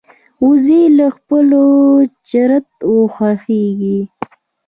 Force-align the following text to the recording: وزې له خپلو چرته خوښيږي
وزې 0.45 0.81
له 0.97 1.07
خپلو 1.17 1.63
چرته 2.29 2.85
خوښيږي 3.13 3.99